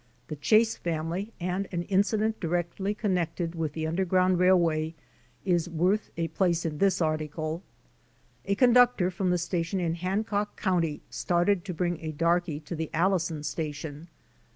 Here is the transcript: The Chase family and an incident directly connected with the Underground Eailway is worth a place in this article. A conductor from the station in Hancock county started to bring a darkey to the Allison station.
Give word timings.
The 0.29 0.35
Chase 0.35 0.75
family 0.77 1.31
and 1.39 1.67
an 1.71 1.83
incident 1.83 2.39
directly 2.39 2.95
connected 2.95 3.53
with 3.53 3.73
the 3.73 3.85
Underground 3.85 4.39
Eailway 4.39 4.95
is 5.45 5.69
worth 5.69 6.09
a 6.17 6.27
place 6.29 6.65
in 6.65 6.79
this 6.79 7.03
article. 7.03 7.61
A 8.45 8.55
conductor 8.55 9.11
from 9.11 9.29
the 9.29 9.37
station 9.37 9.79
in 9.79 9.93
Hancock 9.93 10.59
county 10.59 11.01
started 11.11 11.63
to 11.65 11.73
bring 11.75 11.99
a 11.99 12.13
darkey 12.13 12.59
to 12.61 12.75
the 12.75 12.89
Allison 12.95 13.43
station. 13.43 14.07